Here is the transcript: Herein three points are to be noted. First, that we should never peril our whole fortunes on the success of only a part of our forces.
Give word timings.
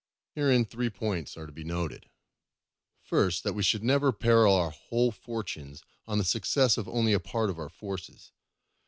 Herein 0.31 0.65
three 0.65 0.89
points 0.89 1.37
are 1.37 1.45
to 1.45 1.51
be 1.51 1.63
noted. 1.63 2.09
First, 3.03 3.43
that 3.43 3.53
we 3.53 3.61
should 3.61 3.83
never 3.83 4.11
peril 4.11 4.55
our 4.55 4.71
whole 4.71 5.11
fortunes 5.11 5.83
on 6.07 6.17
the 6.17 6.23
success 6.23 6.75
of 6.75 6.87
only 6.87 7.13
a 7.13 7.19
part 7.19 7.51
of 7.51 7.59
our 7.59 7.69
forces. 7.69 8.31